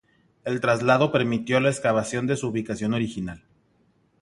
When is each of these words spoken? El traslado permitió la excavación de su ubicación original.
El 0.45 0.61
traslado 0.61 1.11
permitió 1.11 1.59
la 1.59 1.69
excavación 1.69 2.25
de 2.25 2.35
su 2.35 2.47
ubicación 2.47 2.95
original. 2.95 3.43